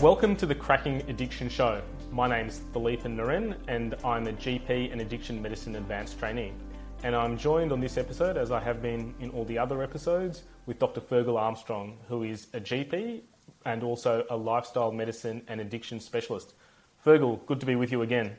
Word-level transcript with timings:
Welcome 0.00 0.36
to 0.36 0.44
the 0.44 0.54
Cracking 0.54 1.02
Addiction 1.08 1.48
Show. 1.48 1.80
My 2.12 2.28
name's 2.28 2.60
Thaleepan 2.74 3.16
Naren 3.16 3.56
and 3.66 3.94
I'm 4.04 4.26
a 4.26 4.32
GP 4.34 4.92
and 4.92 5.00
addiction 5.00 5.40
medicine 5.40 5.74
advanced 5.76 6.18
trainee. 6.18 6.52
And 7.02 7.16
I'm 7.16 7.38
joined 7.38 7.72
on 7.72 7.80
this 7.80 7.96
episode, 7.96 8.36
as 8.36 8.50
I 8.50 8.60
have 8.60 8.82
been 8.82 9.14
in 9.20 9.30
all 9.30 9.46
the 9.46 9.56
other 9.56 9.82
episodes, 9.82 10.42
with 10.66 10.78
Dr. 10.78 11.00
Fergal 11.00 11.40
Armstrong, 11.40 11.96
who 12.08 12.24
is 12.24 12.48
a 12.52 12.60
GP 12.60 13.22
and 13.64 13.82
also 13.82 14.26
a 14.28 14.36
lifestyle 14.36 14.92
medicine 14.92 15.40
and 15.48 15.62
addiction 15.62 15.98
specialist. 15.98 16.52
Fergal, 17.02 17.44
good 17.46 17.58
to 17.60 17.66
be 17.66 17.74
with 17.74 17.90
you 17.90 18.02
again. 18.02 18.36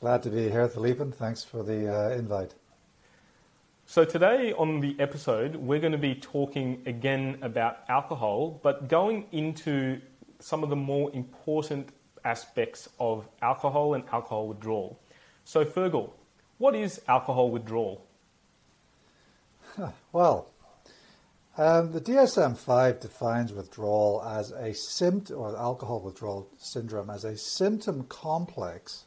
Glad 0.00 0.24
to 0.24 0.30
be 0.30 0.50
here, 0.50 0.66
Thaleepan. 0.66 1.14
Thanks 1.14 1.44
for 1.44 1.62
the 1.62 1.88
uh, 1.88 2.10
invite. 2.10 2.52
So, 3.88 4.04
today 4.04 4.52
on 4.54 4.80
the 4.80 4.96
episode, 4.98 5.54
we're 5.54 5.78
going 5.78 5.92
to 5.92 5.98
be 5.98 6.16
talking 6.16 6.82
again 6.86 7.38
about 7.42 7.84
alcohol, 7.88 8.58
but 8.64 8.88
going 8.88 9.26
into 9.30 10.00
some 10.40 10.62
of 10.62 10.70
the 10.70 10.76
more 10.76 11.10
important 11.12 11.90
aspects 12.24 12.88
of 12.98 13.28
alcohol 13.40 13.94
and 13.94 14.04
alcohol 14.12 14.48
withdrawal. 14.48 14.98
So, 15.44 15.64
Fergal, 15.64 16.10
what 16.58 16.74
is 16.74 17.00
alcohol 17.08 17.50
withdrawal? 17.50 18.06
Well, 20.12 20.50
um, 21.58 21.92
the 21.92 22.00
DSM 22.00 22.56
5 22.56 23.00
defines 23.00 23.52
withdrawal 23.52 24.22
as 24.26 24.50
a 24.52 24.74
symptom, 24.74 25.38
or 25.38 25.56
alcohol 25.56 26.00
withdrawal 26.00 26.48
syndrome, 26.58 27.10
as 27.10 27.24
a 27.24 27.36
symptom 27.36 28.04
complex 28.04 29.04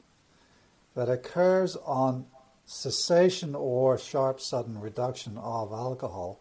that 0.95 1.09
occurs 1.09 1.75
on 1.85 2.25
cessation 2.65 3.55
or 3.55 3.97
sharp 3.97 4.39
sudden 4.39 4.79
reduction 4.79 5.37
of 5.39 5.71
alcohol 5.71 6.39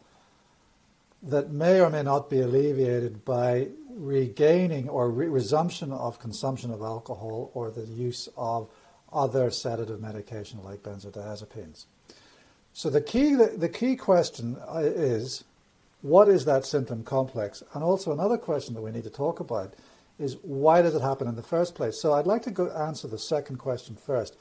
that 1.23 1.51
may 1.51 1.81
or 1.81 1.91
may 1.91 2.03
not 2.03 2.29
be 2.29 2.41
alleviated 2.41 3.25
by 3.25 3.69
regaining 3.99 4.89
or 4.89 5.11
re- 5.11 5.27
resumption 5.27 5.93
of 5.93 6.19
consumption 6.19 6.71
of 6.71 6.81
alcohol 6.81 7.51
or 7.55 7.71
the 7.71 7.85
use 7.85 8.29
of 8.37 8.69
other 9.13 9.51
sedative 9.51 10.01
medication 10.01 10.63
like 10.63 10.83
benzodiazepines. 10.83 11.87
So 12.73 12.91
the 12.91 13.01
key, 13.01 13.35
the, 13.35 13.55
the 13.57 13.69
key 13.69 13.97
question 13.97 14.57
uh, 14.69 14.79
is, 14.79 15.45
what 16.03 16.29
is 16.29 16.45
that 16.45 16.65
symptom 16.65 17.03
complex? 17.03 17.63
And 17.75 17.83
also 17.83 18.13
another 18.13 18.39
question 18.39 18.75
that 18.75 18.83
we 18.83 18.93
need 18.93 19.05
to 19.05 19.11
talk 19.11 19.41
about 19.41 19.75
is 20.19 20.37
why 20.43 20.83
does 20.83 20.95
it 20.95 21.03
happen 21.03 21.27
in 21.27 21.37
the 21.37 21.43
first 21.43 21.75
place? 21.75 22.01
So 22.01 22.13
I'd 22.13 22.27
like 22.27 22.43
to 22.43 22.51
go 22.51 22.71
answer 22.71 23.09
the 23.09 23.19
second 23.19 23.57
question 23.57 23.97
first. 23.97 24.37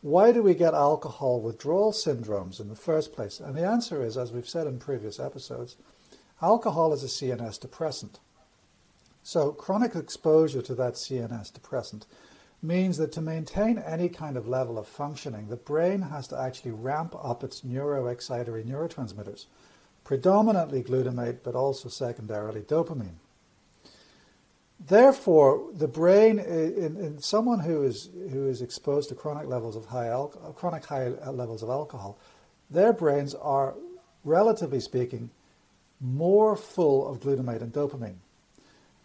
Why 0.00 0.32
do 0.32 0.42
we 0.42 0.54
get 0.54 0.74
alcohol 0.74 1.40
withdrawal 1.40 1.92
syndromes 1.92 2.60
in 2.60 2.68
the 2.68 2.76
first 2.76 3.12
place? 3.12 3.40
And 3.40 3.56
the 3.56 3.66
answer 3.66 4.02
is, 4.02 4.16
as 4.16 4.32
we've 4.32 4.48
said 4.48 4.66
in 4.66 4.78
previous 4.78 5.18
episodes, 5.18 5.76
alcohol 6.40 6.92
is 6.92 7.02
a 7.02 7.06
CNS 7.06 7.60
depressant. 7.60 8.20
So 9.28 9.52
chronic 9.52 9.94
exposure 9.94 10.62
to 10.62 10.74
that 10.76 10.94
CNS 10.94 11.52
depressant 11.52 12.06
means 12.62 12.96
that 12.96 13.12
to 13.12 13.20
maintain 13.20 13.76
any 13.76 14.08
kind 14.08 14.38
of 14.38 14.48
level 14.48 14.78
of 14.78 14.88
functioning, 14.88 15.48
the 15.48 15.56
brain 15.56 16.00
has 16.00 16.28
to 16.28 16.40
actually 16.40 16.70
ramp 16.70 17.14
up 17.22 17.44
its 17.44 17.60
neuroexcitatory 17.60 18.64
neurotransmitters, 18.64 19.44
predominantly 20.02 20.82
glutamate, 20.82 21.40
but 21.44 21.54
also 21.54 21.90
secondarily 21.90 22.62
dopamine. 22.62 23.16
Therefore, 24.80 25.72
the 25.74 25.88
brain 25.88 26.38
in, 26.38 26.96
in, 26.96 27.18
someone 27.18 27.60
who 27.60 27.82
is 27.82 28.08
who 28.30 28.48
is 28.48 28.62
exposed 28.62 29.10
to 29.10 29.14
chronic 29.14 29.46
levels 29.46 29.76
of 29.76 29.84
high 29.84 30.08
al- 30.08 30.28
chronic 30.56 30.86
high 30.86 31.08
levels 31.08 31.62
of 31.62 31.68
alcohol, 31.68 32.16
their 32.70 32.94
brains 32.94 33.34
are, 33.34 33.74
relatively 34.24 34.80
speaking, 34.80 35.28
more 36.00 36.56
full 36.56 37.06
of 37.06 37.20
glutamate 37.20 37.60
and 37.60 37.74
dopamine. 37.74 38.20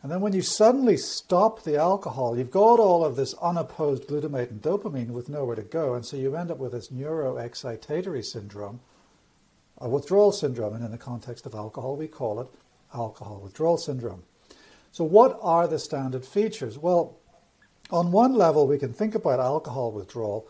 And 0.03 0.11
then 0.11 0.19
when 0.19 0.33
you 0.33 0.41
suddenly 0.41 0.97
stop 0.97 1.63
the 1.63 1.77
alcohol, 1.77 2.37
you've 2.37 2.51
got 2.51 2.77
all 2.77 3.05
of 3.05 3.15
this 3.15 3.33
unopposed 3.35 4.05
glutamate 4.05 4.51
and 4.51 4.61
dopamine 4.61 5.11
with 5.11 5.29
nowhere 5.29 5.55
to 5.55 5.61
go, 5.61 5.93
and 5.93 6.05
so 6.05 6.17
you 6.17 6.35
end 6.35 6.51
up 6.51 6.57
with 6.57 6.73
this 6.73 6.89
neuroexcitatory 6.89 8.23
syndrome, 8.25 8.81
a 9.77 9.87
withdrawal 9.87 10.33
syndrome, 10.33 10.73
and 10.73 10.83
in 10.83 10.91
the 10.91 10.97
context 10.97 11.45
of 11.45 11.55
alcohol, 11.55 11.95
we 11.95 12.09
call 12.09 12.41
it 12.41 12.47
alcohol 12.93 13.39
withdrawal 13.41 13.77
syndrome. 13.77 14.23
So, 14.91 15.05
what 15.05 15.39
are 15.41 15.69
the 15.69 15.79
standard 15.79 16.25
features? 16.25 16.77
Well, 16.77 17.17
on 17.89 18.11
one 18.11 18.33
level, 18.33 18.67
we 18.67 18.77
can 18.77 18.91
think 18.91 19.15
about 19.15 19.39
alcohol 19.39 19.93
withdrawal 19.93 20.45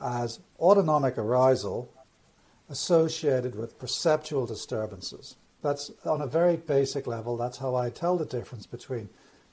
as 0.00 0.40
autonomic 0.58 1.16
arousal 1.16 1.92
associated 2.68 3.54
with 3.54 3.78
perceptual 3.78 4.46
disturbances. 4.46 5.36
That's 5.66 5.90
on 6.04 6.20
a 6.20 6.28
very 6.28 6.56
basic 6.56 7.08
level, 7.08 7.36
that's 7.36 7.58
how 7.58 7.74
I 7.74 7.90
tell 7.90 8.16
the 8.16 8.24
difference 8.24 8.66
between 8.66 9.08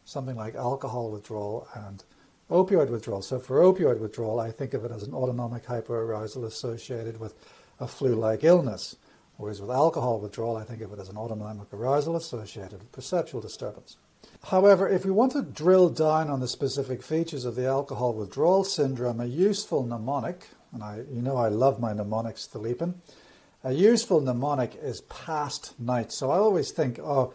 something 0.05 0.35
like 0.35 0.53
alcohol 0.53 1.09
withdrawal 1.09 1.67
and 1.73 2.03
opioid 2.51 2.89
withdrawal. 2.89 3.23
So, 3.23 3.39
for 3.39 3.61
opioid 3.61 3.97
withdrawal, 3.99 4.39
I 4.39 4.51
think 4.51 4.75
of 4.75 4.85
it 4.85 4.91
as 4.91 5.01
an 5.01 5.15
autonomic 5.15 5.65
hyperarousal 5.65 6.45
associated 6.45 7.19
with 7.19 7.33
a 7.79 7.87
flu 7.87 8.13
like 8.13 8.43
illness. 8.43 8.95
Whereas 9.37 9.59
with 9.59 9.71
alcohol 9.71 10.19
withdrawal, 10.19 10.55
I 10.55 10.63
think 10.63 10.83
of 10.83 10.93
it 10.93 10.99
as 10.99 11.09
an 11.09 11.17
autonomic 11.17 11.73
arousal 11.73 12.15
associated 12.15 12.73
with 12.73 12.91
perceptual 12.91 13.41
disturbance. 13.41 13.97
However, 14.43 14.87
if 14.87 15.05
we 15.05 15.11
want 15.11 15.31
to 15.31 15.41
drill 15.41 15.89
down 15.89 16.29
on 16.29 16.41
the 16.41 16.47
specific 16.47 17.01
features 17.01 17.43
of 17.43 17.55
the 17.55 17.65
alcohol 17.65 18.13
withdrawal 18.13 18.63
syndrome, 18.63 19.19
a 19.19 19.25
useful 19.25 19.83
mnemonic, 19.83 20.49
and 20.71 20.83
I, 20.83 21.01
you 21.11 21.23
know 21.23 21.37
I 21.37 21.47
love 21.47 21.79
my 21.79 21.91
mnemonics, 21.91 22.47
Thaleepan, 22.53 22.93
a 23.63 23.71
useful 23.71 24.19
mnemonic 24.19 24.75
is 24.81 25.01
past 25.01 25.79
night. 25.79 26.11
So 26.11 26.31
I 26.31 26.37
always 26.37 26.71
think, 26.71 26.99
oh, 26.99 27.33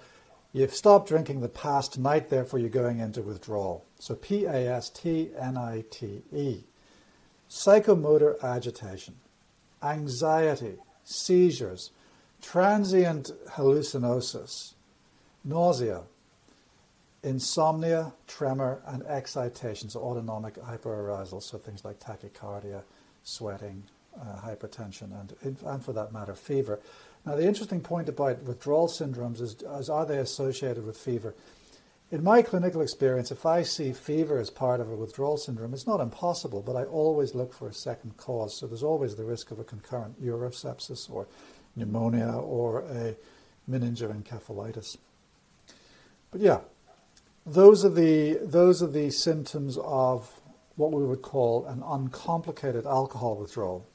you've 0.52 0.74
stopped 0.74 1.08
drinking 1.08 1.40
the 1.40 1.48
past 1.48 1.98
night, 1.98 2.28
therefore 2.28 2.58
you're 2.58 2.68
going 2.68 2.98
into 2.98 3.22
withdrawal. 3.22 3.84
So 3.98 4.14
P 4.14 4.44
A 4.44 4.74
S 4.74 4.90
T 4.90 5.30
N 5.38 5.56
I 5.56 5.84
T 5.90 6.22
E. 6.32 6.64
Psychomotor 7.48 8.42
agitation, 8.42 9.14
anxiety, 9.82 10.74
seizures, 11.02 11.90
transient 12.42 13.30
hallucinosis, 13.52 14.74
nausea, 15.44 16.02
insomnia, 17.22 18.12
tremor, 18.26 18.82
and 18.86 19.02
excitation, 19.04 19.88
so 19.88 20.00
autonomic 20.00 20.54
hyperarousal, 20.56 21.42
so 21.42 21.56
things 21.56 21.86
like 21.86 21.98
tachycardia, 21.98 22.82
sweating, 23.24 23.82
uh, 24.20 24.40
hypertension, 24.40 25.12
and, 25.20 25.56
and 25.64 25.84
for 25.84 25.92
that 25.92 26.12
matter, 26.12 26.34
fever. 26.34 26.80
Now, 27.26 27.36
the 27.36 27.46
interesting 27.46 27.80
point 27.80 28.08
about 28.08 28.42
withdrawal 28.42 28.88
syndromes 28.88 29.40
is, 29.40 29.56
is 29.62 29.90
are 29.90 30.06
they 30.06 30.18
associated 30.18 30.84
with 30.84 30.96
fever? 30.96 31.34
In 32.10 32.24
my 32.24 32.40
clinical 32.40 32.80
experience, 32.80 33.30
if 33.30 33.44
I 33.44 33.62
see 33.62 33.92
fever 33.92 34.38
as 34.38 34.48
part 34.48 34.80
of 34.80 34.90
a 34.90 34.96
withdrawal 34.96 35.36
syndrome, 35.36 35.74
it's 35.74 35.86
not 35.86 36.00
impossible, 36.00 36.62
but 36.62 36.74
I 36.74 36.84
always 36.84 37.34
look 37.34 37.52
for 37.52 37.68
a 37.68 37.74
second 37.74 38.16
cause. 38.16 38.58
So 38.58 38.66
there's 38.66 38.82
always 38.82 39.14
the 39.14 39.24
risk 39.24 39.50
of 39.50 39.58
a 39.58 39.64
concurrent 39.64 40.22
urosepsis 40.24 41.10
or 41.10 41.26
pneumonia 41.76 42.32
or 42.32 42.80
a 42.80 43.14
meningoencephalitis. 43.70 44.96
But 46.30 46.40
yeah, 46.40 46.60
those 47.44 47.84
are 47.84 47.90
the 47.90 48.38
those 48.42 48.82
are 48.82 48.90
the 48.90 49.10
symptoms 49.10 49.78
of 49.82 50.40
what 50.76 50.92
we 50.92 51.04
would 51.04 51.22
call 51.22 51.66
an 51.66 51.82
uncomplicated 51.84 52.86
alcohol 52.86 53.36
withdrawal. 53.36 53.86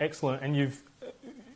Excellent, 0.00 0.42
and 0.42 0.56
you've 0.56 0.82
uh, 1.02 1.06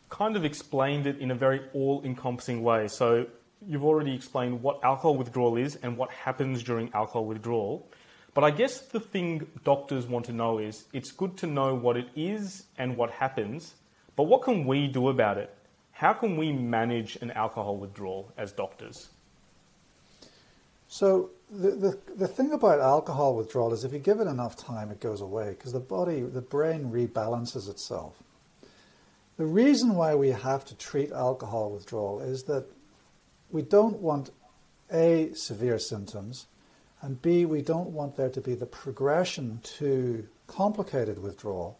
kind 0.08 0.36
of 0.36 0.44
explained 0.44 1.06
it 1.06 1.18
in 1.18 1.30
a 1.30 1.34
very 1.34 1.60
all-encompassing 1.72 2.62
way. 2.62 2.88
So 2.88 3.26
you've 3.66 3.84
already 3.84 4.14
explained 4.14 4.62
what 4.62 4.82
alcohol 4.82 5.16
withdrawal 5.16 5.56
is 5.56 5.76
and 5.76 5.96
what 5.96 6.10
happens 6.10 6.62
during 6.62 6.90
alcohol 6.92 7.24
withdrawal. 7.24 7.88
But 8.34 8.44
I 8.44 8.50
guess 8.50 8.80
the 8.80 8.98
thing 8.98 9.46
doctors 9.62 10.06
want 10.06 10.24
to 10.26 10.32
know 10.32 10.58
is 10.58 10.86
it's 10.92 11.12
good 11.12 11.36
to 11.38 11.46
know 11.46 11.74
what 11.74 11.96
it 11.96 12.08
is 12.16 12.64
and 12.78 12.96
what 12.96 13.10
happens, 13.10 13.74
but 14.16 14.24
what 14.24 14.42
can 14.42 14.66
we 14.66 14.88
do 14.88 15.08
about 15.08 15.38
it? 15.38 15.54
How 15.92 16.12
can 16.12 16.36
we 16.36 16.50
manage 16.50 17.16
an 17.16 17.30
alcohol 17.30 17.76
withdrawal 17.76 18.32
as 18.36 18.52
doctors? 18.52 19.10
So 20.88 21.30
the, 21.50 21.70
the, 21.70 21.98
the 22.16 22.28
thing 22.28 22.52
about 22.52 22.80
alcohol 22.80 23.36
withdrawal 23.36 23.72
is 23.72 23.84
if 23.84 23.92
you 23.92 23.98
give 23.98 24.18
it 24.18 24.26
enough 24.26 24.56
time, 24.56 24.90
it 24.90 25.00
goes 25.00 25.20
away 25.20 25.50
because 25.50 25.72
the 25.72 25.80
body, 25.80 26.20
the 26.20 26.42
brain 26.42 26.90
rebalances 26.90 27.68
itself. 27.68 28.22
The 29.42 29.48
reason 29.48 29.96
why 29.96 30.14
we 30.14 30.28
have 30.28 30.64
to 30.66 30.76
treat 30.76 31.10
alcohol 31.10 31.72
withdrawal 31.72 32.20
is 32.20 32.44
that 32.44 32.64
we 33.50 33.62
don't 33.62 33.98
want 33.98 34.30
A, 34.92 35.32
severe 35.34 35.80
symptoms, 35.80 36.46
and 37.00 37.20
B, 37.20 37.44
we 37.44 37.60
don't 37.60 37.90
want 37.90 38.14
there 38.14 38.30
to 38.30 38.40
be 38.40 38.54
the 38.54 38.66
progression 38.66 39.58
to 39.78 40.28
complicated 40.46 41.20
withdrawal. 41.20 41.76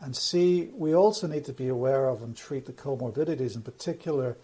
And 0.00 0.16
C, 0.16 0.70
we 0.74 0.92
also 0.92 1.28
need 1.28 1.44
to 1.44 1.52
be 1.52 1.68
aware 1.68 2.08
of 2.08 2.20
and 2.20 2.36
treat 2.36 2.66
the 2.66 2.72
comorbidities, 2.72 3.54
in 3.54 3.62
particular 3.62 4.36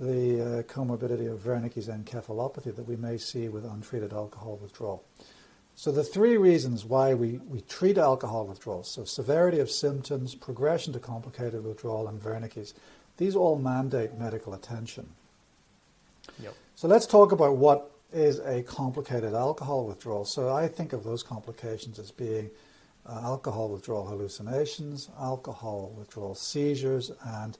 the 0.00 0.60
uh, 0.60 0.62
comorbidity 0.62 1.30
of 1.30 1.40
Wernicke's 1.40 1.88
encephalopathy 1.88 2.74
that 2.74 2.88
we 2.88 2.96
may 2.96 3.18
see 3.18 3.50
with 3.50 3.66
untreated 3.66 4.14
alcohol 4.14 4.58
withdrawal. 4.62 5.04
So 5.78 5.92
the 5.92 6.02
three 6.02 6.36
reasons 6.36 6.84
why 6.84 7.14
we, 7.14 7.38
we 7.48 7.60
treat 7.60 7.98
alcohol 7.98 8.46
withdrawal, 8.46 8.82
so 8.82 9.04
severity 9.04 9.60
of 9.60 9.70
symptoms, 9.70 10.34
progression 10.34 10.92
to 10.94 10.98
complicated 10.98 11.62
withdrawal, 11.62 12.08
and 12.08 12.20
Wernicke's, 12.20 12.74
these 13.16 13.36
all 13.36 13.56
mandate 13.56 14.18
medical 14.18 14.54
attention. 14.54 15.08
Yep. 16.42 16.56
So 16.74 16.88
let's 16.88 17.06
talk 17.06 17.30
about 17.30 17.58
what 17.58 17.92
is 18.12 18.40
a 18.40 18.64
complicated 18.64 19.34
alcohol 19.34 19.86
withdrawal. 19.86 20.24
So 20.24 20.52
I 20.52 20.66
think 20.66 20.92
of 20.92 21.04
those 21.04 21.22
complications 21.22 22.00
as 22.00 22.10
being 22.10 22.50
uh, 23.06 23.20
alcohol 23.22 23.68
withdrawal 23.68 24.04
hallucinations, 24.04 25.10
alcohol 25.20 25.94
withdrawal 25.96 26.34
seizures, 26.34 27.12
and 27.24 27.56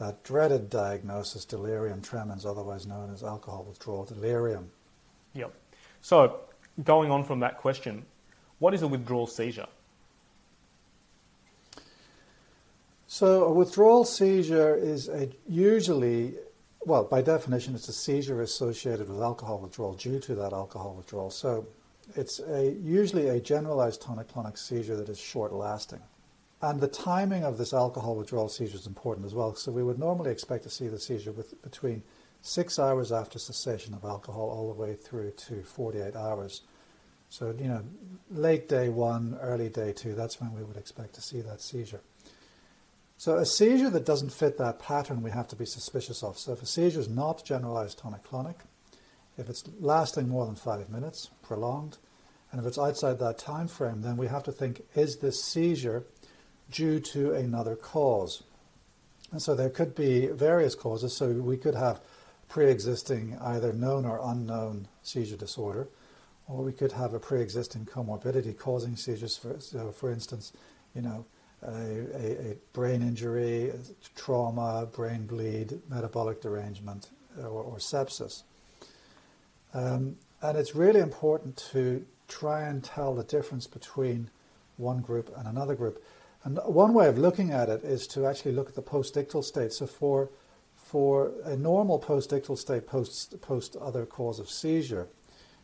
that 0.00 0.24
dreaded 0.24 0.70
diagnosis, 0.70 1.44
delirium 1.44 2.02
tremens, 2.02 2.44
otherwise 2.44 2.84
known 2.84 3.12
as 3.14 3.22
alcohol 3.22 3.64
withdrawal 3.68 4.04
delirium. 4.04 4.72
Yep. 5.34 5.54
So, 6.00 6.40
going 6.84 7.10
on 7.10 7.24
from 7.24 7.40
that 7.40 7.58
question, 7.58 8.04
what 8.58 8.74
is 8.74 8.82
a 8.82 8.88
withdrawal 8.88 9.26
seizure? 9.26 9.66
So, 13.06 13.44
a 13.44 13.52
withdrawal 13.52 14.04
seizure 14.04 14.76
is 14.76 15.08
a 15.08 15.28
usually, 15.48 16.34
well, 16.86 17.04
by 17.04 17.22
definition, 17.22 17.74
it's 17.74 17.88
a 17.88 17.92
seizure 17.92 18.40
associated 18.40 19.08
with 19.08 19.20
alcohol 19.20 19.58
withdrawal 19.58 19.94
due 19.94 20.20
to 20.20 20.34
that 20.36 20.52
alcohol 20.52 20.94
withdrawal. 20.94 21.30
So, 21.30 21.66
it's 22.14 22.38
a, 22.40 22.70
usually 22.82 23.28
a 23.28 23.40
generalized 23.40 24.02
tonic-clonic 24.02 24.56
seizure 24.56 24.96
that 24.96 25.08
is 25.08 25.18
short-lasting. 25.18 26.00
And 26.62 26.80
the 26.80 26.88
timing 26.88 27.44
of 27.44 27.56
this 27.56 27.72
alcohol 27.72 28.16
withdrawal 28.16 28.48
seizure 28.48 28.76
is 28.76 28.86
important 28.86 29.26
as 29.26 29.34
well. 29.34 29.54
So 29.54 29.72
we 29.72 29.82
would 29.82 29.98
normally 29.98 30.30
expect 30.30 30.64
to 30.64 30.70
see 30.70 30.88
the 30.88 30.98
seizure 30.98 31.32
with, 31.32 31.60
between 31.62 32.02
six 32.42 32.78
hours 32.78 33.12
after 33.12 33.38
cessation 33.38 33.94
of 33.94 34.04
alcohol 34.04 34.50
all 34.50 34.72
the 34.72 34.78
way 34.78 34.94
through 34.94 35.30
to 35.32 35.62
48 35.62 36.14
hours. 36.16 36.62
So, 37.30 37.54
you 37.56 37.68
know, 37.68 37.82
late 38.30 38.68
day 38.68 38.88
one, 38.88 39.38
early 39.40 39.68
day 39.68 39.92
two, 39.92 40.14
that's 40.14 40.40
when 40.40 40.52
we 40.52 40.64
would 40.64 40.76
expect 40.76 41.14
to 41.14 41.22
see 41.22 41.40
that 41.40 41.60
seizure. 41.60 42.00
So 43.16 43.36
a 43.36 43.46
seizure 43.46 43.90
that 43.90 44.04
doesn't 44.04 44.32
fit 44.32 44.58
that 44.58 44.80
pattern 44.80 45.22
we 45.22 45.30
have 45.30 45.46
to 45.48 45.56
be 45.56 45.64
suspicious 45.64 46.22
of. 46.22 46.38
So 46.38 46.52
if 46.52 46.62
a 46.62 46.66
seizure 46.66 47.00
is 47.00 47.08
not 47.08 47.44
generalized 47.44 47.98
tonic-clonic, 47.98 48.56
if 49.38 49.48
it's 49.48 49.62
lasting 49.78 50.28
more 50.28 50.44
than 50.44 50.56
five 50.56 50.90
minutes, 50.90 51.30
prolonged, 51.42 51.98
and 52.50 52.60
if 52.60 52.66
it's 52.66 52.78
outside 52.78 53.18
that 53.20 53.38
time 53.38 53.68
frame, 53.68 54.02
then 54.02 54.16
we 54.16 54.26
have 54.26 54.42
to 54.44 54.52
think, 54.52 54.82
is 54.96 55.18
this 55.18 55.42
seizure 55.42 56.04
due 56.70 56.98
to 56.98 57.32
another 57.32 57.76
cause? 57.76 58.42
And 59.30 59.40
so 59.40 59.54
there 59.54 59.70
could 59.70 59.94
be 59.94 60.26
various 60.26 60.74
causes. 60.74 61.16
So 61.16 61.30
we 61.30 61.56
could 61.56 61.76
have 61.76 62.00
pre-existing 62.48 63.38
either 63.40 63.72
known 63.72 64.04
or 64.04 64.20
unknown 64.20 64.88
seizure 65.02 65.36
disorder, 65.36 65.88
or 66.50 66.64
we 66.64 66.72
could 66.72 66.92
have 66.92 67.14
a 67.14 67.20
pre-existing 67.20 67.86
comorbidity 67.86 68.56
causing 68.58 68.96
seizures. 68.96 69.36
For, 69.36 69.60
so 69.60 69.92
for 69.92 70.10
instance, 70.10 70.52
you 70.94 71.02
know, 71.02 71.24
a, 71.62 71.68
a, 71.70 72.50
a 72.52 72.56
brain 72.72 73.02
injury, 73.02 73.72
trauma, 74.16 74.88
brain 74.92 75.26
bleed, 75.26 75.78
metabolic 75.88 76.40
derangement, 76.40 77.10
or, 77.38 77.62
or 77.62 77.76
sepsis. 77.76 78.42
Um, 79.74 80.16
and 80.42 80.58
it's 80.58 80.74
really 80.74 81.00
important 81.00 81.56
to 81.72 82.04
try 82.26 82.62
and 82.62 82.82
tell 82.82 83.14
the 83.14 83.24
difference 83.24 83.66
between 83.66 84.30
one 84.76 85.00
group 85.00 85.32
and 85.36 85.46
another 85.46 85.74
group. 85.74 86.02
And 86.42 86.58
one 86.64 86.94
way 86.94 87.06
of 87.06 87.18
looking 87.18 87.50
at 87.50 87.68
it 87.68 87.84
is 87.84 88.06
to 88.08 88.26
actually 88.26 88.52
look 88.52 88.70
at 88.70 88.74
the 88.74 88.82
postictal 88.82 89.44
state. 89.44 89.72
So 89.72 89.86
for 89.86 90.30
for 90.76 91.30
a 91.44 91.54
normal 91.56 92.00
postictal 92.00 92.58
state 92.58 92.86
post 92.86 93.40
post 93.42 93.76
other 93.76 94.06
cause 94.06 94.40
of 94.40 94.50
seizure, 94.50 95.06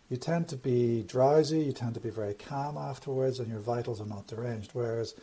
you 0.09 0.17
tend 0.17 0.49
to 0.49 0.57
be 0.57 1.03
drowsy, 1.03 1.61
you 1.61 1.73
tend 1.73 1.95
to 1.95 2.01
be 2.01 2.11
very 2.11 2.35
calm 2.35 2.77
afterwards, 2.77 3.41
and 3.41 3.49
your 3.49 3.61
vitals 3.61 4.01
are 4.01 4.07
not 4.07 4.27
deranged. 4.27 4.71
Whereas 4.73 5.15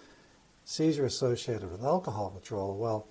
seizure 0.65 1.06
associated 1.06 1.71
with 1.71 1.83
alcohol 1.83 2.31
withdrawal, 2.33 2.77
well, 2.77 3.07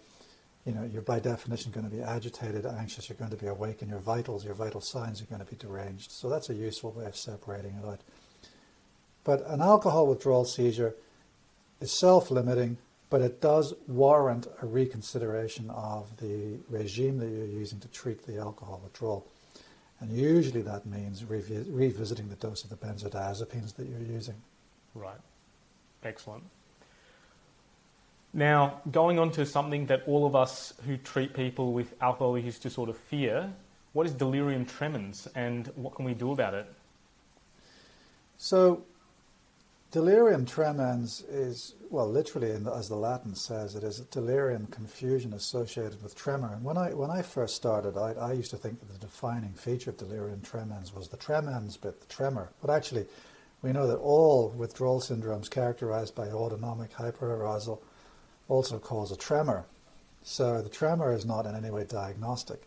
you 0.67 0.73
know, 0.73 0.85
you're 0.85 1.03
by 1.03 1.19
definition 1.19 1.73
going 1.73 1.89
to 1.89 1.95
be 1.95 2.03
agitated, 2.03 2.67
anxious, 2.67 3.09
you're 3.09 3.19
going 3.19 3.31
to 3.31 3.37
be 3.37 3.49
awake, 3.49 3.83
and 3.83 3.91
your 3.91 4.01
vitals, 4.01 4.45
your 4.45 4.55
vital 4.55 4.81
signs 4.81 5.21
are 5.21 5.27
going 5.27 5.45
to 5.45 5.51
be 5.51 5.57
deranged. 5.57 6.13
So 6.13 6.29
that's 6.29 6.51
a 6.51 6.55
useful 6.55 6.93
way 6.93 7.07
of 7.07 7.17
separating 7.17 7.73
it 7.83 7.87
out. 7.87 8.01
But 9.25 9.45
an 9.47 9.61
alcohol 9.61 10.07
withdrawal 10.07 10.45
seizure 10.45 10.95
is 11.81 11.91
self 11.91 12.31
limiting, 12.31 12.77
but 13.11 13.23
it 13.23 13.41
does 13.41 13.75
warrant 13.89 14.47
a 14.61 14.67
reconsideration 14.67 15.71
of 15.71 16.17
the 16.19 16.59
regime 16.69 17.19
that 17.19 17.29
you're 17.29 17.47
using 17.47 17.81
to 17.81 17.89
treat 17.89 18.25
the 18.27 18.39
alcohol 18.39 18.81
withdrawal. 18.83 19.27
And 20.03 20.11
usually 20.11 20.63
that 20.63 20.85
means 20.85 21.23
revi- 21.23 21.65
revisiting 21.69 22.29
the 22.29 22.35
dose 22.35 22.65
of 22.65 22.71
the 22.71 22.77
benzodiazepines 22.77 23.77
that 23.77 23.87
you're 23.87 24.01
using. 24.01 24.35
Right. 24.97 25.21
Excellent. 26.03 26.43
Now, 28.35 28.81
going 28.91 29.21
on 29.21 29.31
to 29.33 29.47
something 29.47 29.87
that 29.87 30.03
all 30.09 30.27
of 30.27 30.35
us 30.35 30.75
who 30.87 30.97
treat 30.97 31.35
people 31.35 31.73
with 31.73 31.95
alcohol 32.03 32.37
use 32.37 32.59
disorder 32.59 32.93
fear, 32.93 33.53
what 33.93 34.05
is 34.05 34.13
delirium 34.13 34.67
tremens 34.67 35.29
and 35.37 35.71
what 35.77 35.95
can 35.95 36.05
we 36.05 36.15
do 36.15 36.33
about 36.33 36.55
it? 36.55 36.67
So, 38.39 38.83
delirium 39.93 40.47
tremens 40.47 41.23
is, 41.29 41.75
well, 41.91 42.11
literally, 42.11 42.57
the, 42.57 42.73
as 42.73 42.89
the 42.89 42.97
Latin 42.97 43.35
says, 43.35 43.77
it 43.77 43.85
is 43.85 44.01
delirium 44.01 44.67
confusion 44.67 45.35
associated 45.35 46.03
with 46.03 46.17
tremor. 46.17 46.51
And 46.55 46.65
when 46.65 46.79
I, 46.79 46.95
when 46.95 47.11
I 47.11 47.23
first 47.23 47.55
started, 47.55 47.97
I, 47.97 48.13
I 48.15 48.33
used 48.33 48.51
to 48.51 48.57
think 48.57 48.81
that 48.81 48.93
the 48.93 48.99
defining 48.99 49.53
feature 49.53 49.91
of 49.91 49.99
delirium 49.99 50.41
tremens 50.41 50.93
was 50.95 51.09
the 51.09 51.19
tremens 51.19 51.77
bit, 51.77 52.01
the 52.01 52.07
tremor. 52.07 52.51
But 52.61 52.71
actually, 52.71 53.07
we 53.61 53.71
know 53.71 53.87
that 53.87 53.99
all 53.99 54.49
withdrawal 54.49 55.01
syndromes 55.01 55.49
characterized 55.49 56.15
by 56.15 56.29
autonomic 56.29 56.93
hyperarousal 56.95 57.79
also 58.49 58.79
cause 58.79 59.13
a 59.13 59.17
tremor. 59.17 59.67
So 60.23 60.63
the 60.63 60.71
tremor 60.71 61.13
is 61.13 61.27
not 61.27 61.47
in 61.47 61.55
any 61.55 61.71
way 61.71 61.85
diagnostic. 61.85 62.63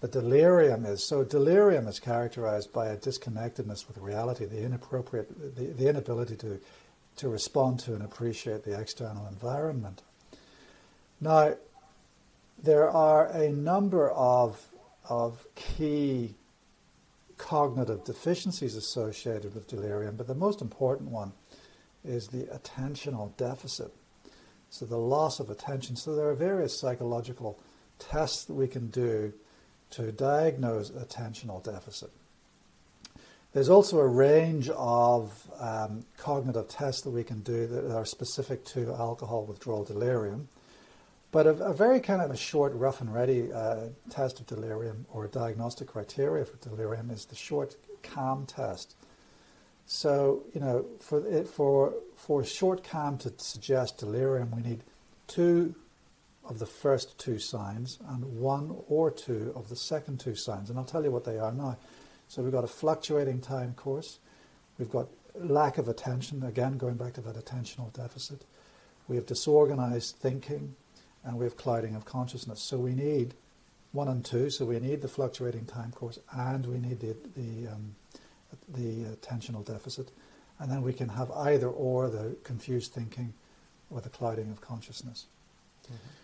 The 0.00 0.08
delirium 0.08 0.86
is 0.86 1.04
so 1.04 1.24
delirium 1.24 1.86
is 1.86 2.00
characterized 2.00 2.72
by 2.72 2.88
a 2.88 2.96
disconnectedness 2.96 3.86
with 3.86 3.98
reality, 3.98 4.46
the 4.46 4.62
inappropriate, 4.62 5.56
the, 5.56 5.66
the 5.66 5.88
inability 5.88 6.36
to 6.36 6.58
to 7.16 7.28
respond 7.28 7.80
to 7.80 7.94
and 7.94 8.02
appreciate 8.02 8.64
the 8.64 8.78
external 8.78 9.26
environment. 9.26 10.02
Now, 11.20 11.54
there 12.62 12.88
are 12.88 13.26
a 13.26 13.50
number 13.50 14.10
of 14.10 14.66
of 15.06 15.46
key 15.54 16.34
cognitive 17.36 18.04
deficiencies 18.04 18.76
associated 18.76 19.54
with 19.54 19.66
delirium, 19.66 20.16
but 20.16 20.26
the 20.26 20.34
most 20.34 20.62
important 20.62 21.10
one 21.10 21.32
is 22.04 22.28
the 22.28 22.44
attentional 22.44 23.36
deficit. 23.36 23.92
So 24.70 24.86
the 24.86 24.96
loss 24.96 25.40
of 25.40 25.50
attention. 25.50 25.96
So 25.96 26.14
there 26.14 26.28
are 26.28 26.34
various 26.34 26.78
psychological 26.78 27.58
tests 27.98 28.44
that 28.44 28.54
we 28.54 28.68
can 28.68 28.88
do 28.88 29.32
to 29.90 30.12
diagnose 30.12 30.90
attentional 30.90 31.62
deficit. 31.62 32.10
There's 33.52 33.68
also 33.68 33.98
a 33.98 34.06
range 34.06 34.68
of 34.70 35.50
um, 35.58 36.04
cognitive 36.16 36.68
tests 36.68 37.02
that 37.02 37.10
we 37.10 37.24
can 37.24 37.40
do 37.40 37.66
that 37.66 37.92
are 37.92 38.04
specific 38.04 38.64
to 38.66 38.92
alcohol 38.92 39.44
withdrawal 39.44 39.84
delirium. 39.84 40.48
But 41.32 41.46
a, 41.46 41.50
a 41.50 41.72
very 41.72 42.00
kind 42.00 42.22
of 42.22 42.30
a 42.30 42.36
short, 42.36 42.72
rough 42.74 43.00
and 43.00 43.12
ready 43.12 43.52
uh, 43.52 43.88
test 44.08 44.38
of 44.40 44.46
delirium 44.46 45.06
or 45.12 45.26
diagnostic 45.26 45.88
criteria 45.88 46.44
for 46.44 46.56
delirium 46.68 47.10
is 47.10 47.24
the 47.24 47.34
short 47.34 47.76
CAM 48.02 48.46
test. 48.46 48.94
So, 49.86 50.44
you 50.54 50.60
know, 50.60 50.86
for, 51.00 51.26
it, 51.26 51.48
for, 51.48 51.94
for 52.16 52.44
short 52.44 52.84
CAM 52.84 53.18
to 53.18 53.32
suggest 53.38 53.98
delirium, 53.98 54.52
we 54.52 54.62
need 54.62 54.84
two 55.26 55.74
of 56.50 56.58
the 56.58 56.66
first 56.66 57.18
two 57.18 57.38
signs 57.38 57.98
and 58.08 58.38
one 58.38 58.76
or 58.88 59.10
two 59.10 59.52
of 59.56 59.70
the 59.70 59.76
second 59.76 60.20
two 60.20 60.34
signs. 60.34 60.68
And 60.68 60.78
I'll 60.78 60.84
tell 60.84 61.04
you 61.04 61.10
what 61.10 61.24
they 61.24 61.38
are 61.38 61.52
now. 61.52 61.78
So 62.28 62.42
we've 62.42 62.52
got 62.52 62.64
a 62.64 62.68
fluctuating 62.68 63.40
time 63.40 63.72
course. 63.72 64.18
We've 64.78 64.90
got 64.90 65.08
lack 65.34 65.78
of 65.78 65.88
attention, 65.88 66.42
again, 66.42 66.76
going 66.76 66.96
back 66.96 67.14
to 67.14 67.22
that 67.22 67.42
attentional 67.42 67.90
deficit. 67.94 68.44
We 69.08 69.16
have 69.16 69.24
disorganized 69.24 70.16
thinking 70.16 70.74
and 71.24 71.38
we 71.38 71.44
have 71.46 71.56
clouding 71.56 71.94
of 71.94 72.04
consciousness. 72.04 72.60
So 72.60 72.76
we 72.76 72.94
need 72.94 73.34
one 73.92 74.08
and 74.08 74.22
two. 74.22 74.50
So 74.50 74.66
we 74.66 74.78
need 74.78 75.00
the 75.00 75.08
fluctuating 75.08 75.64
time 75.64 75.92
course 75.92 76.18
and 76.32 76.66
we 76.66 76.78
need 76.78 77.00
the, 77.00 77.16
the 77.34 77.72
um, 77.72 77.94
the 78.68 79.04
attentional 79.16 79.64
deficit, 79.64 80.10
and 80.58 80.70
then 80.70 80.82
we 80.82 80.92
can 80.92 81.08
have 81.08 81.30
either 81.30 81.68
or 81.68 82.08
the 82.08 82.36
confused 82.44 82.92
thinking 82.92 83.32
or 83.90 84.00
the 84.00 84.08
clouding 84.08 84.50
of 84.50 84.60
consciousness. 84.60 85.26
Mm-hmm. 85.84 86.19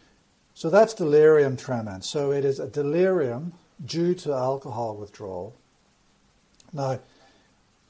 So 0.56 0.70
that's 0.70 0.94
delirium 0.94 1.58
tremens. 1.58 2.06
So 2.08 2.32
it 2.32 2.42
is 2.42 2.58
a 2.58 2.66
delirium 2.66 3.52
due 3.84 4.14
to 4.14 4.32
alcohol 4.32 4.96
withdrawal. 4.96 5.54
Now, 6.72 6.98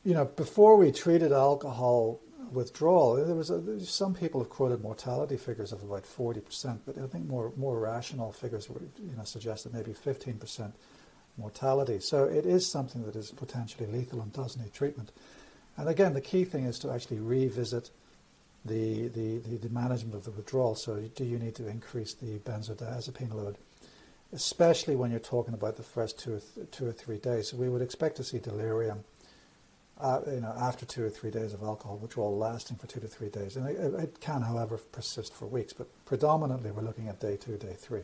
you 0.04 0.14
know, 0.14 0.24
before 0.24 0.76
we 0.76 0.90
treated 0.90 1.30
alcohol 1.30 2.18
withdrawal, 2.50 3.24
there 3.24 3.36
was 3.36 3.50
a, 3.50 3.78
some 3.86 4.14
people 4.14 4.40
have 4.40 4.50
quoted 4.50 4.82
mortality 4.82 5.36
figures 5.36 5.70
of 5.70 5.84
about 5.84 6.02
40%, 6.02 6.80
but 6.84 6.98
I 6.98 7.06
think 7.06 7.28
more 7.28 7.52
more 7.56 7.78
rational 7.78 8.32
figures 8.32 8.68
would 8.68 8.90
you 8.98 9.16
know 9.16 9.22
suggest 9.22 9.62
that 9.62 9.72
maybe 9.72 9.92
15% 9.92 10.72
mortality. 11.38 12.00
So 12.00 12.24
it 12.24 12.46
is 12.46 12.66
something 12.66 13.04
that 13.04 13.14
is 13.14 13.30
potentially 13.30 13.86
lethal 13.86 14.20
and 14.20 14.32
does 14.32 14.56
need 14.56 14.74
treatment. 14.74 15.12
And 15.76 15.88
again, 15.88 16.14
the 16.14 16.20
key 16.20 16.44
thing 16.44 16.64
is 16.64 16.80
to 16.80 16.90
actually 16.90 17.20
revisit 17.20 17.90
the, 18.66 19.08
the, 19.08 19.38
the, 19.38 19.56
the 19.56 19.68
management 19.70 20.14
of 20.14 20.24
the 20.24 20.30
withdrawal. 20.30 20.74
So 20.74 21.00
do 21.14 21.24
you 21.24 21.38
need 21.38 21.54
to 21.56 21.68
increase 21.68 22.14
the 22.14 22.38
benzodiazepine 22.38 23.32
load? 23.32 23.56
especially 24.32 24.96
when 24.96 25.10
you're 25.10 25.20
talking 25.20 25.54
about 25.54 25.76
the 25.76 25.82
first 25.82 26.18
two 26.18 26.34
or, 26.34 26.40
th- 26.40 26.70
two 26.70 26.86
or 26.86 26.92
three 26.92 27.18
days. 27.18 27.50
So 27.50 27.56
we 27.56 27.68
would 27.68 27.82
expect 27.82 28.16
to 28.16 28.24
see 28.24 28.38
delirium 28.38 29.04
uh, 29.98 30.20
you 30.26 30.40
know, 30.40 30.52
after 30.58 30.84
two 30.84 31.04
or 31.04 31.10
three 31.10 31.30
days 31.30 31.54
of 31.54 31.62
alcohol 31.62 31.96
withdrawal 31.96 32.36
lasting 32.36 32.76
for 32.76 32.86
two 32.86 33.00
to 33.00 33.08
three 33.08 33.30
days. 33.30 33.56
And 33.56 33.68
it, 33.68 33.94
it, 33.94 34.20
can, 34.20 34.42
however, 34.42 34.76
persist 34.76 35.32
for 35.32 35.46
weeks, 35.46 35.72
but 35.72 35.88
predominantly 36.04 36.70
we're 36.70 36.82
looking 36.82 37.08
at 37.08 37.20
day 37.20 37.36
two, 37.36 37.56
day 37.56 37.74
three. 37.78 38.02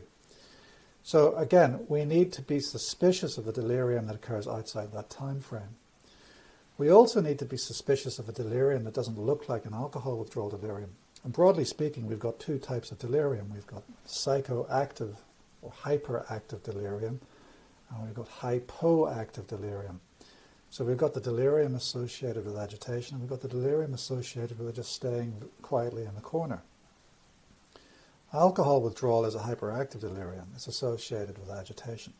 So 1.03 1.35
again, 1.35 1.85
we 1.89 2.05
need 2.05 2.31
to 2.33 2.41
be 2.41 2.59
suspicious 2.61 3.37
of 3.37 3.45
the 3.45 3.51
delirium 3.51 4.07
that 4.07 4.15
occurs 4.15 4.47
outside 4.47 4.91
that 4.93 5.09
time 5.09 5.39
frame. 5.39 5.75
We 6.77 6.89
also 6.89 7.21
need 7.21 7.39
to 7.39 7.45
be 7.45 7.57
suspicious 7.57 8.17
of 8.17 8.27
a 8.27 8.31
delirium 8.31 8.83
that 8.85 8.93
doesn't 8.93 9.19
look 9.19 9.47
like 9.47 9.65
an 9.65 9.73
alcohol 9.73 10.17
withdrawal 10.17 10.49
delirium. 10.49 10.91
And 11.23 11.31
broadly 11.31 11.65
speaking, 11.65 12.07
we've 12.07 12.19
got 12.19 12.39
two 12.39 12.57
types 12.57 12.91
of 12.91 12.99
delirium. 12.99 13.51
We've 13.53 13.67
got 13.67 13.83
psychoactive 14.07 15.15
or 15.61 15.71
hyperactive 15.71 16.63
delirium, 16.63 17.21
and 17.89 18.05
we've 18.05 18.15
got 18.15 18.29
hypoactive 18.29 19.47
delirium. 19.47 20.01
So 20.69 20.83
we've 20.83 20.97
got 20.97 21.13
the 21.13 21.21
delirium 21.21 21.75
associated 21.75 22.45
with 22.45 22.57
agitation, 22.57 23.15
and 23.15 23.21
we've 23.21 23.29
got 23.29 23.41
the 23.41 23.47
delirium 23.47 23.93
associated 23.93 24.57
with 24.59 24.75
just 24.75 24.91
staying 24.91 25.35
quietly 25.61 26.03
in 26.03 26.15
the 26.15 26.21
corner. 26.21 26.63
Alcohol 28.33 28.81
withdrawal 28.81 29.25
is 29.25 29.35
a 29.35 29.39
hyperactive 29.39 29.99
delirium. 30.01 30.47
It's 30.55 30.67
associated 30.67 31.37
with 31.37 31.51
agitation. 31.51 32.13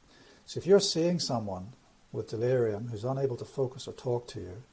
So 0.46 0.60
if 0.60 0.68
you're 0.68 0.80
seeing 0.80 1.20
someone 1.20 1.70
with 2.14 2.30
delirium 2.30 2.88
who's 2.88 3.04
unable 3.04 3.36
to 3.36 3.44
focus 3.44 3.88
or 3.88 3.94
talk 3.94 4.28
to 4.30 4.40
you, 4.40 4.64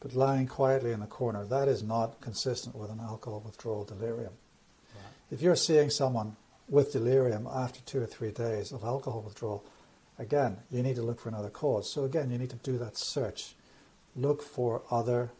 but 0.00 0.14
lying 0.14 0.46
quietly 0.46 0.92
in 0.92 1.00
the 1.00 1.06
corner, 1.06 1.46
that 1.46 1.68
is 1.68 1.82
not 1.82 2.20
consistent 2.20 2.74
with 2.74 2.90
an 2.90 3.00
alcohol 3.00 3.40
withdrawal 3.44 3.84
delirium. 3.84 4.32
Right. 4.94 5.04
If 5.30 5.40
you're 5.40 5.56
seeing 5.56 5.88
someone 5.88 6.36
with 6.68 6.92
delirium 6.92 7.46
after 7.50 7.80
two 7.80 8.02
or 8.02 8.06
three 8.06 8.32
days 8.32 8.72
of 8.72 8.84
alcohol 8.84 9.22
withdrawal, 9.22 9.64
again, 10.18 10.58
you 10.70 10.82
need 10.82 10.96
to 10.96 11.02
look 11.02 11.20
for 11.20 11.28
another 11.28 11.50
cause. 11.50 11.90
So 11.90 12.04
again, 12.04 12.30
you 12.30 12.38
need 12.38 12.50
to 12.50 12.56
do 12.56 12.76
that 12.78 12.98
search. 12.98 13.54
Look 14.14 14.42
for 14.42 14.82
other 14.90 15.30